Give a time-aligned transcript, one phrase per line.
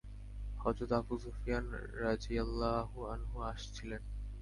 [0.59, 1.65] হযরত আবু সুফিয়ান
[2.03, 4.01] রাযিয়াল্লাহু আনহু আসছিলেন।